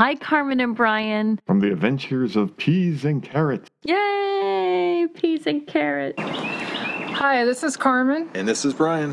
[0.00, 1.38] Hi, Carmen and Brian.
[1.46, 3.68] From the adventures of peas and carrots.
[3.82, 5.06] Yay!
[5.12, 6.18] Peas and carrots.
[6.22, 9.12] Hi, this is Carmen, And this is Brian.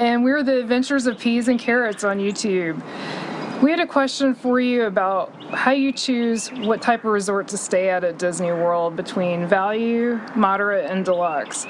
[0.00, 2.82] and we're the Adventures of Peas and Carrots on YouTube.
[3.62, 7.56] We had a question for you about how you choose what type of resort to
[7.56, 11.66] stay at at Disney World between value, moderate, and deluxe.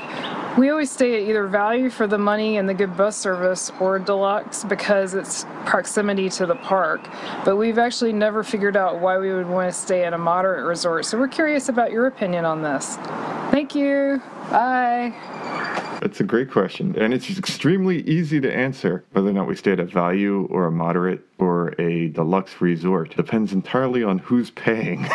[0.59, 4.01] We always stay at either value for the money and the good bus service or
[4.01, 7.07] deluxe because it's proximity to the park.
[7.45, 10.67] But we've actually never figured out why we would want to stay at a moderate
[10.67, 11.05] resort.
[11.05, 12.97] So we're curious about your opinion on this.
[13.53, 14.21] Thank you.
[14.51, 15.55] Bye.
[16.01, 16.95] That's a great question.
[16.99, 20.67] And it's extremely easy to answer whether or not we stay at a value or
[20.67, 23.17] a moderate or a deluxe resort.
[23.17, 25.05] Depends entirely on who's paying.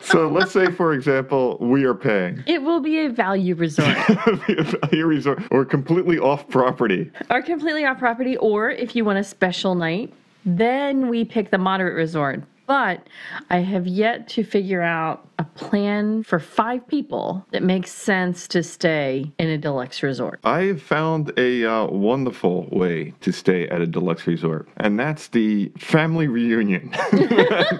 [0.00, 2.42] so let's say, for example, we are paying.
[2.46, 7.10] It will be a value resort a value resort or completely off property.
[7.30, 10.12] or completely off property, or if you want a special night,
[10.44, 12.42] then we pick the moderate resort.
[12.66, 13.06] But
[13.48, 18.62] I have yet to figure out a plan for five people that makes sense to
[18.62, 20.40] stay in a deluxe resort.
[20.44, 25.28] I have found a uh, wonderful way to stay at a deluxe resort, and that's
[25.28, 26.94] the family reunion.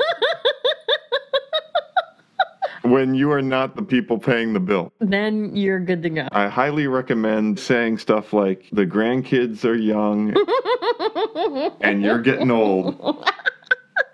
[2.90, 4.92] when you are not the people paying the bill.
[5.00, 6.28] Then you're good to go.
[6.32, 10.34] I highly recommend saying stuff like, the grandkids are young
[11.80, 13.28] and you're getting old.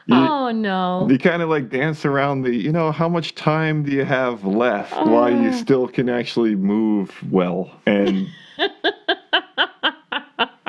[0.06, 1.06] You, Oh no.
[1.08, 4.44] you kind of like dance around the, you know, how much time do you have
[4.44, 5.52] left while you oh.
[5.52, 7.70] still can actually move well?
[7.86, 8.28] And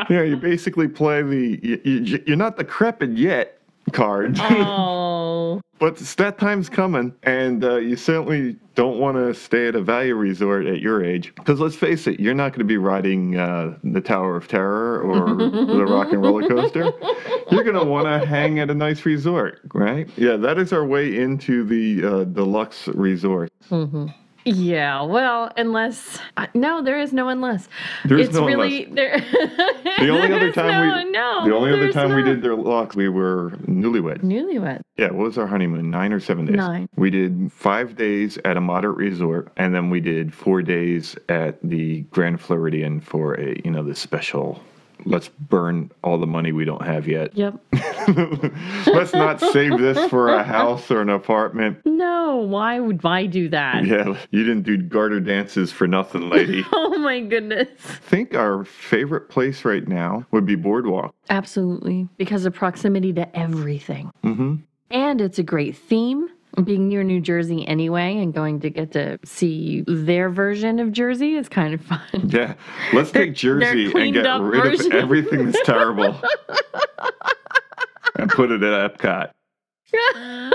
[0.10, 3.60] yeah, you basically play the, you, you, you're not decrepit yet
[3.92, 4.38] card.
[4.40, 5.13] Oh.
[5.84, 10.16] But that time's coming, and uh, you certainly don't want to stay at a value
[10.16, 11.36] resort at your age.
[11.36, 15.02] Because let's face it, you're not going to be riding uh, the Tower of Terror
[15.02, 16.94] or the Rock and Roller Coaster.
[17.52, 20.08] You're going to want to hang at a nice resort, right?
[20.16, 23.52] Yeah, that is our way into the uh, deluxe resort.
[24.46, 27.68] Yeah, well, unless uh, no, there is no unless.
[28.06, 29.20] There is it's no really there.
[30.00, 33.08] The only other time no, we, no, the only other time we did deluxe, we
[33.08, 34.22] were newlywed.
[34.22, 34.82] newlywed.
[34.98, 35.90] Yeah, what was our honeymoon?
[35.90, 36.56] Nine or seven days?
[36.56, 36.90] Nine.
[36.98, 41.58] We did five days at a moderate resort, and then we did four days at
[41.64, 44.62] the Grand Floridian for a, you know, the special.
[45.06, 47.36] Let's burn all the money we don't have yet.
[47.36, 47.60] Yep.
[48.88, 51.80] Let's not save this for a house or an apartment.
[51.86, 53.86] No, why would I do that?
[53.86, 56.66] Yeah, you didn't do garter dances for nothing, lady.
[56.76, 57.68] Oh my goodness.
[57.90, 61.14] I think our favorite place right now would be Boardwalk.
[61.30, 64.12] Absolutely, because of proximity to everything.
[64.24, 64.56] Mm-hmm.
[64.90, 66.28] And it's a great theme.
[66.64, 71.34] Being near New Jersey anyway, and going to get to see their version of Jersey
[71.36, 72.00] is kind of fun.
[72.34, 72.54] Yeah,
[72.94, 74.92] let's take Jersey and get rid version.
[74.92, 76.20] of everything that's terrible
[78.16, 79.32] and put it at Epcot.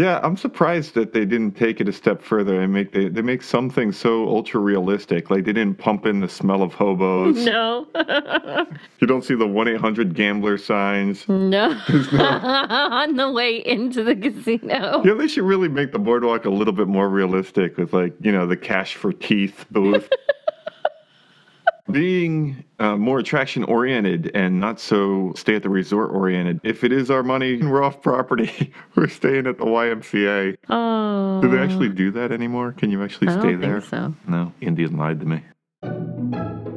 [0.00, 3.20] Yeah, I'm surprised that they didn't take it a step further and make they, they
[3.20, 5.28] make some things so ultra realistic.
[5.28, 7.36] Like they didn't pump in the smell of hobos.
[7.44, 7.86] no.
[9.00, 11.28] You don't see the one eight hundred gambler signs.
[11.28, 11.70] no.
[12.12, 15.02] On the way into the casino.
[15.04, 18.32] Yeah, they should really make the boardwalk a little bit more realistic with like, you
[18.32, 20.08] know, the cash for teeth booth.
[21.92, 26.60] Being uh, more attraction oriented and not so stay at the resort oriented.
[26.62, 30.56] If it is our money and we're off property, we're staying at the YMCA.
[30.68, 31.40] Oh.
[31.40, 32.72] Do they actually do that anymore?
[32.72, 33.80] Can you actually I stay don't there?
[33.80, 34.14] think so.
[34.28, 36.69] No, Indian lied to me.